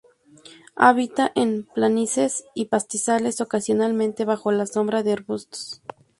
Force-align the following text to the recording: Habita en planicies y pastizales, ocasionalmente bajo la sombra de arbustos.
Habita 0.75 1.31
en 1.35 1.61
planicies 1.75 2.45
y 2.55 2.65
pastizales, 2.65 3.39
ocasionalmente 3.39 4.25
bajo 4.25 4.51
la 4.51 4.65
sombra 4.65 5.03
de 5.03 5.13
arbustos. 5.13 5.83